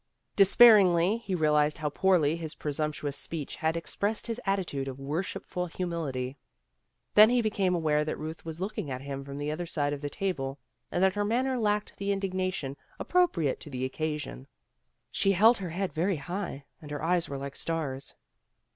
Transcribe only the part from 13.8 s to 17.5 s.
occasion. She held her head very high, and her eyes were